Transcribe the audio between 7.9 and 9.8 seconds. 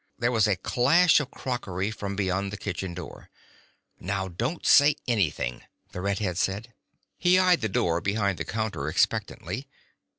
behind the counter expectantly.